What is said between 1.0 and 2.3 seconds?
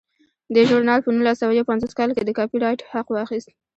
په نولس سوه یو پنځوس کال کې د